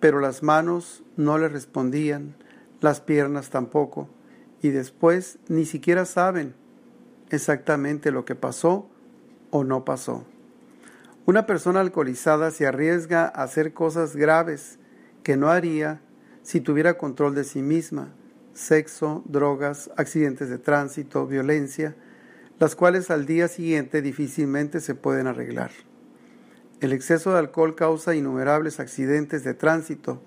pero 0.00 0.20
las 0.20 0.42
manos 0.42 1.02
no 1.16 1.36
les 1.36 1.52
respondían, 1.52 2.34
las 2.80 3.00
piernas 3.00 3.50
tampoco, 3.50 4.08
y 4.62 4.70
después 4.70 5.38
ni 5.48 5.66
siquiera 5.66 6.06
saben 6.06 6.54
exactamente 7.30 8.10
lo 8.10 8.24
que 8.24 8.34
pasó 8.34 8.88
o 9.50 9.64
no 9.64 9.84
pasó. 9.84 10.24
Una 11.24 11.46
persona 11.46 11.80
alcoholizada 11.80 12.50
se 12.50 12.66
arriesga 12.66 13.24
a 13.24 13.42
hacer 13.42 13.72
cosas 13.72 14.14
graves 14.14 14.78
que 15.22 15.36
no 15.36 15.48
haría 15.48 16.00
si 16.42 16.60
tuviera 16.60 16.98
control 16.98 17.34
de 17.34 17.42
sí 17.42 17.62
misma, 17.62 18.14
sexo, 18.54 19.24
drogas, 19.26 19.90
accidentes 19.96 20.48
de 20.48 20.58
tránsito, 20.58 21.26
violencia, 21.26 21.96
las 22.60 22.76
cuales 22.76 23.10
al 23.10 23.26
día 23.26 23.48
siguiente 23.48 24.02
difícilmente 24.02 24.80
se 24.80 24.94
pueden 24.94 25.26
arreglar. 25.26 25.72
El 26.80 26.92
exceso 26.92 27.32
de 27.32 27.38
alcohol 27.38 27.74
causa 27.74 28.14
innumerables 28.14 28.80
accidentes 28.80 29.42
de 29.42 29.54
tránsito, 29.54 30.22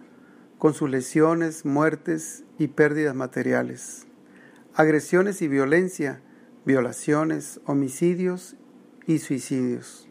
con 0.58 0.74
sus 0.74 0.90
lesiones, 0.90 1.64
muertes 1.64 2.44
y 2.58 2.68
pérdidas 2.68 3.16
materiales, 3.16 4.06
agresiones 4.76 5.42
y 5.42 5.48
violencia, 5.48 6.22
violaciones, 6.66 7.60
homicidios 7.66 8.56
y 9.08 9.20
suicidios. 9.20 10.08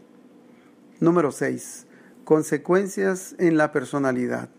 Número 1.00 1.30
6. 1.30 1.86
Consecuencias 2.24 3.34
en 3.38 3.56
la 3.56 3.72
personalidad 3.72 4.50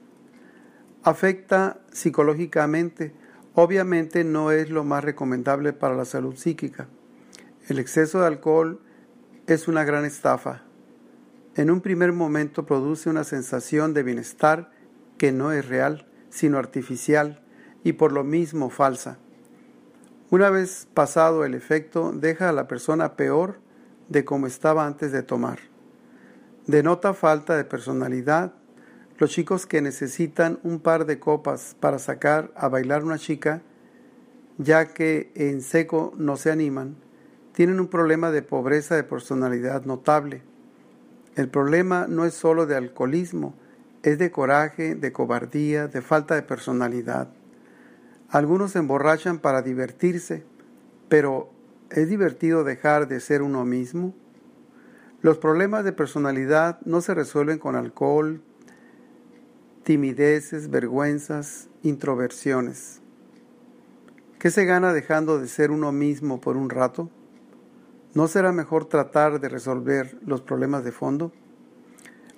afecta 1.04 1.80
psicológicamente, 1.92 3.14
obviamente 3.54 4.24
no 4.24 4.52
es 4.52 4.70
lo 4.70 4.84
más 4.84 5.04
recomendable 5.04 5.74
para 5.74 5.96
la 5.96 6.06
salud 6.06 6.36
psíquica. 6.36 6.88
El 7.68 7.80
exceso 7.80 8.22
de 8.22 8.28
alcohol 8.28 8.82
es 9.48 9.68
una 9.68 9.84
gran 9.84 10.06
estafa. 10.06 10.64
En 11.56 11.72
un 11.72 11.82
primer 11.82 12.14
momento 12.14 12.66
produce 12.66 13.10
una 13.10 13.24
sensación 13.24 13.94
de 13.94 14.04
bienestar 14.04 14.72
que 15.18 15.32
no 15.32 15.52
es 15.52 15.68
real, 15.68 16.08
sino 16.30 16.58
artificial 16.58 17.44
y 17.84 17.94
por 17.94 18.12
lo 18.12 18.24
mismo 18.24 18.70
falsa. 18.70 19.18
Una 20.32 20.52
vez 20.52 20.88
pasado 20.94 21.44
el 21.44 21.56
efecto, 21.56 22.12
deja 22.14 22.50
a 22.50 22.54
la 22.54 22.68
persona 22.68 23.16
peor 23.16 23.60
de 24.10 24.26
como 24.26 24.46
estaba 24.46 24.86
antes 24.86 25.12
de 25.12 25.24
tomar. 25.24 25.58
Denota 26.68 27.16
falta 27.16 27.58
de 27.58 27.64
personalidad 27.64 28.54
los 29.18 29.32
chicos 29.32 29.66
que 29.66 29.82
necesitan 29.82 30.60
un 30.62 30.82
par 30.82 31.08
de 31.08 31.20
copas 31.20 31.76
para 31.80 31.98
sacar 31.98 32.52
a 32.56 32.68
bailar 32.70 33.04
una 33.04 33.18
chica, 33.18 33.64
ya 34.60 34.94
que 34.94 35.32
en 35.34 35.64
seco 35.64 36.14
no 36.16 36.38
se 36.38 36.52
animan, 36.52 36.96
tienen 37.52 37.80
un 37.80 37.88
problema 37.88 38.30
de 38.30 38.44
pobreza 38.44 38.96
de 38.96 39.04
personalidad 39.04 39.84
notable. 39.86 40.44
El 41.36 41.50
problema 41.50 42.06
no 42.08 42.24
es 42.26 42.36
solo 42.36 42.68
de 42.68 42.76
alcoholismo, 42.76 43.56
es 44.04 44.20
de 44.20 44.30
coraje, 44.30 44.94
de 44.94 45.12
cobardía, 45.12 45.88
de 45.88 46.02
falta 46.04 46.36
de 46.36 46.44
personalidad. 46.44 47.30
Algunos 48.32 48.72
se 48.72 48.80
emborrachan 48.80 49.40
para 49.40 49.64
divertirse, 49.64 50.44
pero 51.08 51.50
¿es 51.90 52.10
divertido 52.10 52.64
dejar 52.64 53.08
de 53.08 53.20
ser 53.22 53.42
uno 53.42 53.66
mismo? 53.66 54.14
Los 55.22 55.40
problemas 55.40 55.84
de 55.84 55.94
personalidad 55.94 56.80
no 56.86 57.02
se 57.02 57.16
resuelven 57.16 57.58
con 57.58 57.76
alcohol, 57.76 58.42
timideces, 59.82 60.70
vergüenzas, 60.70 61.70
introversiones. 61.82 63.02
¿Qué 64.38 64.52
se 64.52 64.66
gana 64.66 64.94
dejando 64.94 65.40
de 65.40 65.48
ser 65.48 65.72
uno 65.72 65.92
mismo 65.92 66.40
por 66.40 66.56
un 66.56 66.70
rato? 66.70 67.10
¿No 68.14 68.28
será 68.28 68.52
mejor 68.52 68.86
tratar 68.86 69.40
de 69.40 69.50
resolver 69.50 70.20
los 70.24 70.42
problemas 70.42 70.84
de 70.84 70.92
fondo? 70.92 71.32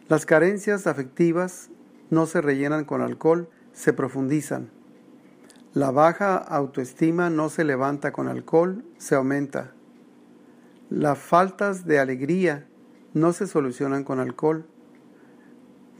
Las 0.08 0.26
carencias 0.26 0.88
afectivas 0.88 1.70
no 2.10 2.28
se 2.28 2.40
rellenan 2.40 2.86
con 2.86 3.02
alcohol, 3.02 3.50
se 3.74 3.92
profundizan. 3.92 4.70
La 5.74 5.92
baja 5.92 6.36
autoestima 6.36 7.30
no 7.30 7.48
se 7.48 7.64
levanta 7.64 8.12
con 8.12 8.28
alcohol, 8.28 8.84
se 8.98 9.16
aumenta. 9.16 9.72
Las 10.90 11.18
faltas 11.18 11.86
de 11.86 11.98
alegría 11.98 12.68
no 13.14 13.32
se 13.32 13.48
solucionan 13.48 14.04
con 14.04 14.20
alcohol. 14.20 14.66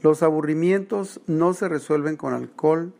Los 0.02 0.22
aburrimientos 0.22 1.22
no 1.26 1.54
se 1.54 1.70
resuelven 1.70 2.16
con 2.16 2.34
alcohol. 2.34 2.92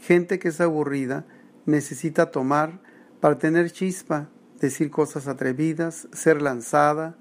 Gente 0.00 0.40
que 0.40 0.48
es 0.48 0.60
aburrida 0.60 1.26
necesita 1.64 2.32
tomar 2.32 2.80
para 3.20 3.38
tener 3.38 3.70
chispa, 3.70 4.28
decir 4.58 4.90
cosas 4.90 5.28
atrevidas, 5.28 6.08
ser 6.12 6.42
lanzada, 6.42 7.16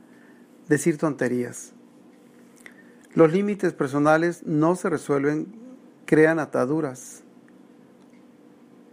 decir 0.68 0.98
tonterías. 0.98 1.74
Los 3.14 3.32
límites 3.32 3.74
personales 3.74 4.42
no 4.48 4.76
se 4.76 4.90
resuelven, 4.90 5.54
crean 6.06 6.40
ataduras. 6.40 7.24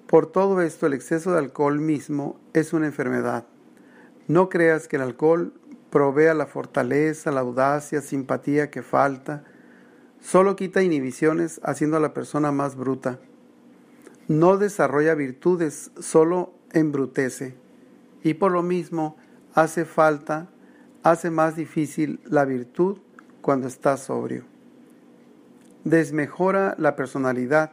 Por 0.07 0.27
todo 0.27 0.61
esto, 0.61 0.87
el 0.87 0.93
exceso 0.93 1.33
de 1.33 1.39
alcohol 1.39 1.81
mismo 1.81 2.39
es 2.53 2.73
una 2.73 2.87
enfermedad. 2.87 3.45
No 4.29 4.49
creas 4.49 4.87
que 4.87 4.97
el 4.97 5.03
alcohol 5.03 5.53
provea 5.91 6.33
la 6.35 6.47
fortaleza, 6.47 7.33
la 7.33 7.41
audacia, 7.41 8.01
simpatía 8.01 8.71
que 8.71 8.83
falta. 8.83 9.45
Solo 10.21 10.55
quita 10.55 10.83
inhibiciones 10.83 11.61
haciendo 11.65 11.97
a 11.97 12.01
la 12.01 12.15
persona 12.15 12.53
más 12.53 12.77
bruta. 12.77 13.19
No 14.29 14.59
desarrolla 14.59 15.15
virtudes, 15.15 15.91
solo 15.99 16.53
embrutece. 16.73 17.55
Y 18.23 18.35
por 18.35 18.53
lo 18.53 18.63
mismo 18.63 19.17
hace 19.55 19.85
falta, 19.85 20.49
hace 21.03 21.31
más 21.31 21.57
difícil 21.57 22.21
la 22.25 22.45
virtud 22.45 22.99
cuando 23.41 23.67
está 23.67 23.97
sobrio. 23.97 24.45
Desmejora 25.83 26.77
la 26.79 26.95
personalidad. 26.95 27.73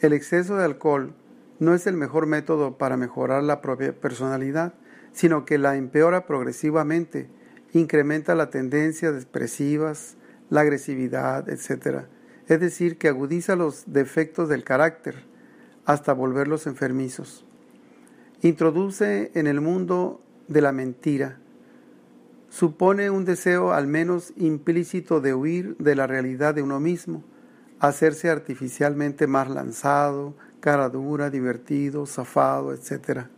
El 0.00 0.12
exceso 0.12 0.56
de 0.56 0.64
alcohol 0.64 1.14
no 1.58 1.74
es 1.74 1.86
el 1.86 1.96
mejor 1.96 2.26
método 2.26 2.78
para 2.78 2.96
mejorar 2.96 3.42
la 3.42 3.60
propia 3.60 3.92
personalidad 3.92 4.74
sino 5.14 5.44
que 5.44 5.58
la 5.58 5.76
empeora 5.76 6.26
progresivamente, 6.26 7.28
incrementa 7.72 8.34
la 8.34 8.50
tendencia 8.50 9.08
expresivas, 9.08 10.16
la 10.50 10.60
agresividad, 10.60 11.48
etc. 11.48 12.06
Es 12.48 12.60
decir, 12.60 12.98
que 12.98 13.08
agudiza 13.08 13.56
los 13.56 13.84
defectos 13.86 14.48
del 14.48 14.64
carácter 14.64 15.24
hasta 15.86 16.12
volverlos 16.12 16.66
enfermizos. 16.66 17.44
Introduce 18.42 19.30
en 19.34 19.46
el 19.46 19.60
mundo 19.60 20.20
de 20.48 20.60
la 20.60 20.72
mentira. 20.72 21.38
Supone 22.50 23.10
un 23.10 23.24
deseo 23.24 23.72
al 23.72 23.86
menos 23.86 24.32
implícito 24.36 25.20
de 25.20 25.34
huir 25.34 25.76
de 25.78 25.94
la 25.94 26.06
realidad 26.06 26.54
de 26.54 26.62
uno 26.62 26.80
mismo, 26.80 27.24
hacerse 27.80 28.30
artificialmente 28.30 29.26
más 29.26 29.48
lanzado, 29.48 30.34
cara 30.64 30.88
dura, 30.88 31.28
divertido, 31.28 32.06
zafado, 32.06 32.72
etc 32.72 33.28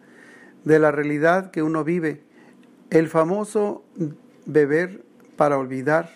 de 0.67 0.81
la 0.81 0.91
realidad 0.91 1.53
que 1.53 1.63
uno 1.63 1.85
vive. 1.85 2.25
El 2.91 3.09
famoso 3.09 3.85
beber 4.47 5.05
para 5.37 5.59
olvidar, 5.59 6.11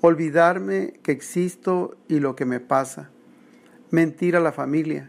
olvidarme 0.00 0.94
que 1.04 1.12
existo 1.12 1.96
y 2.08 2.18
lo 2.18 2.34
que 2.34 2.44
me 2.44 2.58
pasa. 2.58 3.10
Mentir 3.92 4.34
a 4.36 4.40
la 4.40 4.50
familia. 4.50 5.08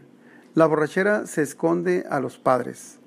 La 0.54 0.66
borrachera 0.66 1.26
se 1.26 1.42
esconde 1.42 2.04
a 2.08 2.20
los 2.20 2.38
padres. 2.38 3.00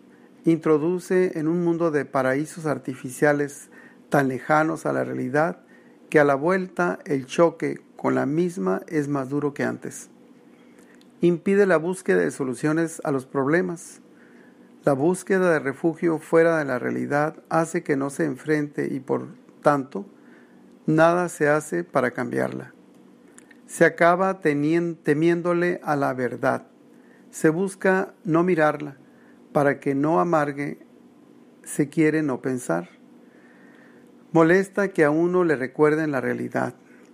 Introduce 0.44 1.40
en 1.40 1.48
un 1.48 1.64
mundo 1.64 1.90
de 1.90 2.04
paraísos 2.04 2.66
artificiales 2.66 3.70
tan 4.10 4.28
lejanos 4.28 4.86
a 4.86 4.92
la 4.92 5.06
realidad 5.06 5.64
que 6.10 6.20
a 6.20 6.26
la 6.26 6.36
vuelta 6.36 7.00
el 7.06 7.26
choque 7.28 7.80
con 7.96 8.14
la 8.14 8.26
misma 8.26 8.82
es 8.88 9.08
más 9.08 9.30
duro 9.30 9.54
que 9.54 9.64
antes. 9.64 10.11
Impide 11.22 11.66
la 11.66 11.78
búsqueda 11.78 12.20
de 12.20 12.32
soluciones 12.32 13.02
a 13.04 13.12
los 13.12 13.26
problemas 13.26 14.02
la 14.84 14.94
búsqueda 14.94 15.54
de 15.54 15.60
refugio 15.60 16.18
fuera 16.18 16.58
de 16.58 16.66
la 16.66 16.80
realidad 16.80 17.36
hace 17.50 17.84
que 17.84 17.96
no 17.96 18.10
se 18.10 18.26
enfrente 18.26 18.88
y 18.92 19.00
por 19.00 19.28
tanto 19.62 20.08
nada 20.88 21.30
se 21.30 21.50
hace 21.50 21.84
para 21.84 22.12
cambiarla. 22.12 22.74
Se 23.68 23.86
acaba 23.86 24.40
temiéndole 24.42 25.80
a 25.84 25.96
la 25.96 26.16
verdad. 26.16 26.66
Se 27.30 27.50
busca 27.50 28.16
no 28.24 28.42
mirarla 28.42 28.98
para 29.54 29.80
que 29.80 29.94
no 29.94 30.20
amargue. 30.20 30.80
Se 31.64 31.88
quiere 31.88 32.24
no 32.24 32.42
pensar. 32.42 32.90
Molesta 34.32 34.88
que 34.88 35.04
a 35.04 35.12
uno 35.12 35.44
le 35.44 35.56
recuerden 35.56 36.12
la 36.12 36.22
realidad. 36.22 36.74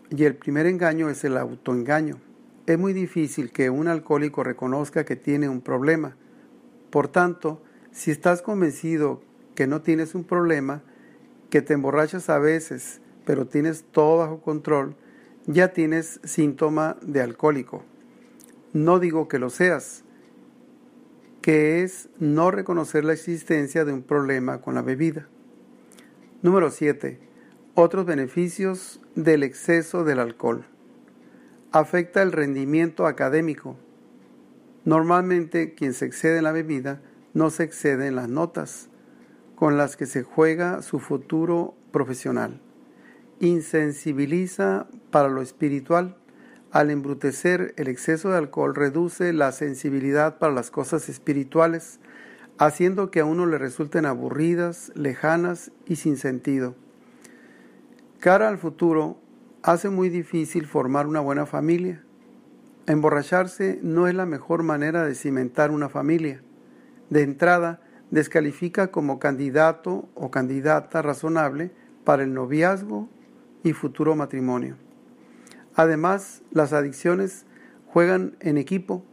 Y 0.10 0.24
el 0.24 0.36
primer 0.36 0.68
engaño 0.68 1.10
es 1.10 1.26
el 1.26 1.36
autoengaño. 1.36 2.27
Es 2.68 2.78
muy 2.78 2.94
difícil 2.94 3.52
que 3.52 3.72
un 3.72 3.88
alcohólico 3.88 4.44
reconozca 4.44 5.06
que 5.06 5.16
tiene 5.16 5.50
un 5.50 5.62
problema 5.62 6.16
por 6.90 7.10
tanto, 7.10 7.62
si 7.92 8.12
estás 8.12 8.42
convencido 8.42 9.22
que 9.56 9.68
no 9.68 9.82
tienes 9.82 10.16
un 10.16 10.24
problema, 10.24 10.84
que 11.50 11.62
te 11.62 11.74
emborrachas 11.74 12.30
a 12.30 12.40
veces, 12.40 13.02
pero 13.26 13.46
tienes 13.46 13.84
todo 13.92 14.18
bajo 14.18 14.42
control, 14.42 14.96
ya 15.46 15.74
tienes 15.74 16.20
síntoma 16.24 16.98
de 17.02 17.22
alcohólico. 17.22 17.84
No 18.74 19.00
digo 19.00 19.28
que 19.28 19.40
lo 19.40 19.50
seas, 19.50 20.04
que 21.42 21.84
es 21.84 22.10
no 22.20 22.52
reconocer 22.52 23.04
la 23.04 23.14
existencia 23.14 23.86
de 23.86 23.94
un 23.94 24.04
problema 24.04 24.62
con 24.62 24.76
la 24.76 24.82
bebida. 24.82 25.28
Número 26.42 26.72
7. 26.72 27.20
Otros 27.74 28.06
beneficios 28.06 29.02
del 29.16 29.44
exceso 29.44 30.04
del 30.04 30.20
alcohol. 30.20 30.66
Afecta 31.72 32.22
el 32.22 32.32
rendimiento 32.32 33.06
académico 33.08 33.78
Normalmente 34.88 35.74
quien 35.74 35.94
se 35.94 36.06
excede 36.06 36.38
en 36.38 36.46
la 36.46 36.54
bebida 36.54 37.02
no 37.34 37.50
se 37.50 37.64
excede 37.64 38.08
en 38.08 38.16
las 38.16 38.30
notas 38.30 38.88
con 39.58 39.76
las 39.76 39.98
que 39.98 40.06
se 40.06 40.24
juega 40.24 40.82
su 40.82 41.00
futuro 41.00 41.76
profesional. 41.92 42.62
Insensibiliza 43.42 44.88
para 45.12 45.28
lo 45.28 45.42
espiritual. 45.42 46.16
Al 46.72 46.90
embrutecer, 46.90 47.74
el 47.76 47.90
exceso 47.90 48.30
de 48.30 48.38
alcohol 48.38 48.76
reduce 48.76 49.34
la 49.34 49.52
sensibilidad 49.52 50.38
para 50.38 50.54
las 50.54 50.72
cosas 50.72 51.10
espirituales, 51.10 52.00
haciendo 52.58 53.12
que 53.12 53.20
a 53.20 53.26
uno 53.26 53.46
le 53.46 53.58
resulten 53.58 54.06
aburridas, 54.06 54.94
lejanas 54.96 55.70
y 55.86 55.98
sin 55.98 56.16
sentido. 56.16 56.76
Cara 58.22 58.48
al 58.48 58.58
futuro, 58.58 59.20
hace 59.72 59.90
muy 59.90 60.10
difícil 60.10 60.66
formar 60.66 61.08
una 61.08 61.20
buena 61.20 61.46
familia 61.46 62.04
Emborracharse 62.88 63.80
no 63.84 64.08
es 64.08 64.16
la 64.16 64.26
mejor 64.26 64.64
manera 64.64 65.06
de 65.06 65.14
cimentar 65.14 65.72
una 65.72 65.90
familia. 65.90 66.42
De 67.10 67.22
entrada, 67.22 67.82
descalifica 68.12 68.92
como 68.92 69.20
candidato 69.20 70.08
o 70.16 70.32
candidata 70.32 71.02
razonable 71.02 71.72
para 72.06 72.24
el 72.24 72.34
noviazgo 72.34 73.10
y 73.62 73.74
futuro 73.74 74.16
matrimonio. 74.16 74.78
Además, 75.76 76.44
las 76.52 76.72
adicciones 76.72 77.46
juegan 77.88 78.38
en 78.40 78.58
equipo, 78.58 79.04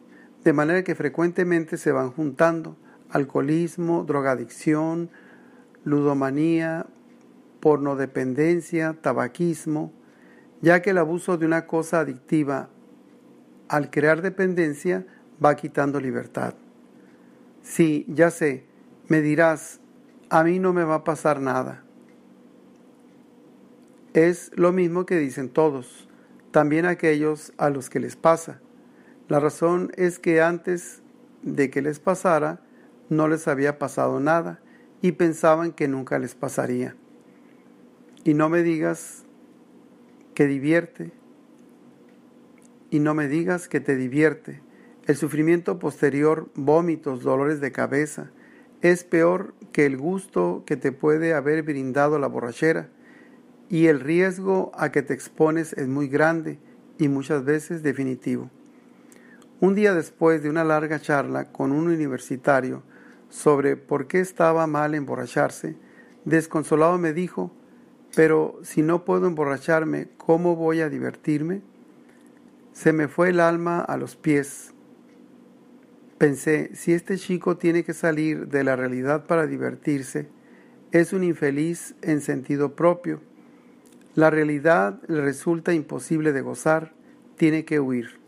de 0.45 0.53
manera 0.53 0.85
que 0.85 0.95
frecuentemente 0.95 1.77
se 1.77 1.91
van 1.91 2.13
juntando 2.13 2.77
alcoholismo, 3.11 4.05
drogadicción, 4.05 5.11
ludomanía, 5.83 6.87
pornodependencia, 7.59 8.97
tabaquismo, 9.01 9.93
ya 10.65 10.81
que 10.81 10.91
el 10.91 10.99
abuso 10.99 11.37
de 11.37 11.45
una 11.45 11.67
cosa 11.67 12.01
adictiva 12.01 12.71
al 13.69 13.91
crear 13.91 14.23
dependencia, 14.23 15.07
va 15.45 15.57
quitando 15.57 16.01
libertad. 16.01 16.55
Sí, 17.63 18.07
ya 18.09 18.31
sé, 18.31 18.65
me 19.09 19.21
dirás, 19.21 19.81
a 20.31 20.43
mí 20.43 20.59
no 20.59 20.73
me 20.73 20.85
va 20.85 20.97
a 20.97 21.05
pasar 21.05 21.41
nada. 21.41 21.85
Es 24.15 24.53
lo 24.55 24.73
mismo 24.73 25.05
que 25.05 25.19
dicen 25.19 25.51
todos, 25.51 26.09
también 26.51 26.87
aquellos 26.87 27.53
a 27.59 27.69
los 27.69 27.91
que 27.91 28.01
les 28.01 28.17
pasa. 28.17 28.61
La 29.29 29.41
razón 29.41 29.93
es 29.97 30.19
que 30.19 30.41
antes 30.41 31.03
de 31.43 31.69
que 31.69 31.83
les 31.83 32.01
pasara, 32.01 32.61
no 33.11 33.29
les 33.29 33.49
había 33.49 33.79
pasado 33.79 34.19
nada 34.19 34.61
y 35.03 35.13
pensaban 35.13 35.73
que 35.73 35.89
nunca 35.89 36.19
les 36.19 36.35
pasaría. 36.35 36.97
Y 38.25 38.33
no 38.33 38.49
me 38.49 38.63
digas 38.63 39.24
que 40.35 40.47
divierte, 40.47 41.13
y 42.91 43.01
no 43.01 43.15
me 43.15 43.29
digas 43.29 43.69
que 43.69 43.81
te 43.81 43.97
divierte. 43.97 44.61
El 45.07 45.17
sufrimiento 45.17 45.79
posterior, 45.79 46.49
vómitos, 46.55 47.23
dolores 47.23 47.61
de 47.61 47.73
cabeza, 47.73 48.31
es 48.83 49.05
peor 49.05 49.55
que 49.73 49.87
el 49.87 49.97
gusto 49.97 50.63
que 50.67 50.77
te 50.77 50.93
puede 50.93 51.35
haber 51.35 51.63
brindado 51.63 52.19
la 52.19 52.27
borrachera, 52.27 52.89
y 53.69 53.87
el 53.87 54.01
riesgo 54.01 54.73
a 54.75 54.93
que 54.93 55.03
te 55.03 55.15
expones 55.15 55.73
es 55.73 55.89
muy 55.89 56.09
grande 56.09 56.59
y 56.99 57.09
muchas 57.09 57.45
veces 57.45 57.83
definitivo. 57.83 58.51
Un 59.61 59.75
día 59.75 59.95
después 59.95 60.43
de 60.43 60.51
una 60.51 60.65
larga 60.65 61.01
charla 61.01 61.51
con 61.51 61.73
un 61.73 61.89
universitario 61.89 62.83
sobre 63.31 63.77
por 63.77 64.07
qué 64.07 64.21
estaba 64.21 64.67
mal 64.67 64.95
emborracharse, 64.95 65.77
desconsolado 66.25 66.99
me 66.99 67.13
dijo, 67.13 67.51
pero 68.15 68.61
si 68.63 68.83
no 68.83 69.05
puedo 69.05 69.27
emborracharme, 69.27 70.09
¿cómo 70.17 70.57
voy 70.57 70.81
a 70.81 70.89
divertirme? 70.89 71.63
Se 72.73 72.93
me 72.93 73.09
fue 73.09 73.31
el 73.31 73.41
alma 73.41 73.81
a 73.81 73.97
los 73.97 74.17
pies. 74.17 74.73
Pensé, 76.19 76.71
si 76.75 76.93
este 76.93 77.19
chico 77.19 77.57
tiene 77.57 77.85
que 77.85 77.93
salir 77.93 78.49
de 78.49 78.65
la 78.65 78.77
realidad 78.77 79.27
para 79.27 79.47
divertirse, 79.47 80.29
es 80.93 81.13
un 81.13 81.25
infeliz 81.25 81.97
en 82.03 82.21
sentido 82.21 82.77
propio. 82.77 83.21
La 84.15 84.31
realidad 84.31 85.01
le 85.09 85.21
resulta 85.21 85.73
imposible 85.73 86.33
de 86.33 86.41
gozar, 86.41 86.93
tiene 87.37 87.65
que 87.65 87.81
huir. 87.81 88.21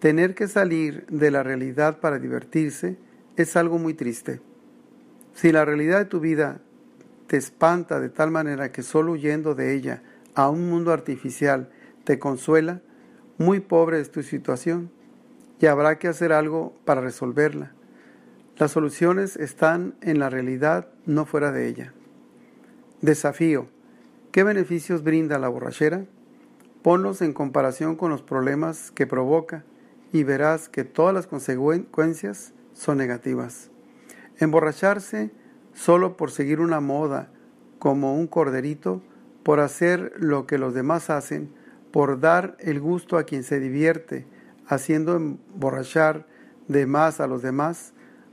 Tener 0.00 0.34
que 0.34 0.48
salir 0.48 1.06
de 1.06 1.30
la 1.30 1.44
realidad 1.44 2.00
para 2.00 2.18
divertirse 2.18 2.98
es 3.36 3.56
algo 3.56 3.78
muy 3.78 3.94
triste. 3.94 4.40
Si 5.32 5.52
la 5.52 5.64
realidad 5.64 5.98
de 5.98 6.04
tu 6.06 6.18
vida 6.18 6.60
te 7.26 7.36
espanta 7.36 8.00
de 8.00 8.08
tal 8.08 8.30
manera 8.30 8.72
que 8.72 8.82
solo 8.82 9.12
huyendo 9.12 9.54
de 9.54 9.74
ella 9.74 10.02
a 10.34 10.48
un 10.48 10.68
mundo 10.68 10.92
artificial 10.92 11.70
te 12.04 12.18
consuela, 12.18 12.82
muy 13.38 13.60
pobre 13.60 14.00
es 14.00 14.10
tu 14.10 14.22
situación 14.22 14.90
y 15.60 15.66
habrá 15.66 15.98
que 15.98 16.08
hacer 16.08 16.32
algo 16.32 16.74
para 16.84 17.00
resolverla. 17.00 17.72
Las 18.56 18.70
soluciones 18.70 19.36
están 19.36 19.94
en 20.00 20.18
la 20.18 20.30
realidad, 20.30 20.88
no 21.04 21.26
fuera 21.26 21.52
de 21.52 21.68
ella. 21.68 21.92
Desafío. 23.02 23.68
¿Qué 24.32 24.44
beneficios 24.44 25.02
brinda 25.02 25.38
la 25.38 25.48
borrachera? 25.48 26.04
Ponlos 26.82 27.20
en 27.20 27.32
comparación 27.32 27.96
con 27.96 28.10
los 28.10 28.22
problemas 28.22 28.90
que 28.90 29.06
provoca 29.06 29.64
y 30.12 30.22
verás 30.24 30.68
que 30.68 30.84
todas 30.84 31.14
las 31.14 31.26
consecuencias 31.26 32.52
son 32.72 32.98
negativas. 32.98 33.70
Emborracharse 34.38 35.30
solo 35.76 36.16
por 36.16 36.30
seguir 36.30 36.58
una 36.60 36.80
moda 36.80 37.28
como 37.78 38.16
un 38.16 38.26
corderito, 38.26 39.02
por 39.42 39.60
hacer 39.60 40.12
lo 40.16 40.46
que 40.46 40.58
los 40.58 40.74
demás 40.74 41.10
hacen, 41.10 41.50
por 41.92 42.18
dar 42.18 42.56
el 42.58 42.80
gusto 42.80 43.18
a 43.18 43.24
quien 43.24 43.44
se 43.44 43.60
divierte, 43.60 44.26
haciendo 44.66 45.14
emborrachar 45.14 46.26
de 46.66 46.86
más 46.86 47.20
a 47.20 47.26
los 47.26 47.42
demás, 47.42 47.92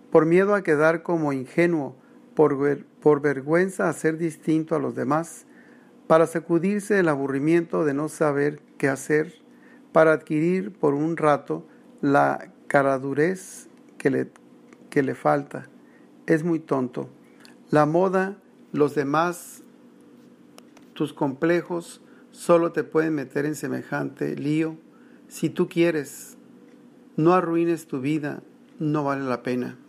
por 0.10 0.25
miedo 0.25 0.56
a 0.56 0.63
quedar 0.63 1.03
como 1.03 1.34
ingenuo, 1.34 1.95
por, 2.34 2.86
por 3.01 3.21
vergüenza 3.21 3.89
a 3.89 3.93
ser 3.93 4.17
distinto 4.17 4.75
a 4.75 4.79
los 4.79 4.95
demás, 4.95 5.45
para 6.08 6.27
sacudirse 6.27 6.97
el 6.99 7.10
aburrimiento 7.10 7.84
de 7.84 7.93
no 7.93 8.08
saber 8.08 8.62
qué 8.77 8.88
hacer, 8.88 9.34
para 9.91 10.13
adquirir 10.13 10.71
por 10.71 10.93
un 10.93 11.17
rato 11.17 11.67
la 12.01 12.51
caradurez 12.67 13.67
que 13.97 14.10
le, 14.10 14.32
que 14.89 15.03
le 15.03 15.13
falta. 15.13 15.67
Es 16.25 16.43
muy 16.43 16.60
tonto. 16.60 17.10
La 17.73 17.88
moda, 17.88 18.38
los 18.71 18.93
demás, 18.93 19.63
tus 20.93 21.12
complejos, 21.12 22.01
solo 22.29 22.71
te 22.71 22.83
pueden 22.83 23.15
meter 23.15 23.47
en 23.47 23.55
semejante 23.55 24.36
lío. 24.36 24.77
Si 25.27 25.49
tú 25.49 25.67
quieres, 25.67 26.38
no 27.15 27.33
arruines 27.33 27.88
tu 27.88 27.99
vida, 27.99 28.43
no 28.77 29.05
vale 29.05 29.23
la 29.23 29.41
pena. 29.41 29.79